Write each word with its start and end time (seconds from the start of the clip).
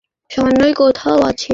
সামনেই 0.31 0.73
কোথাও 0.73 1.19
আছে। 1.21 1.49